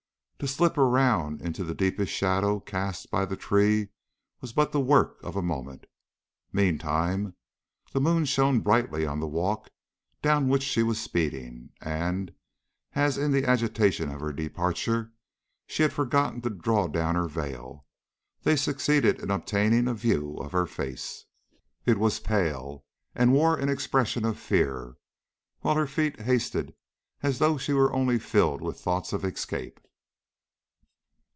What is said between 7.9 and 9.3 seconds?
the moon shone brightly on the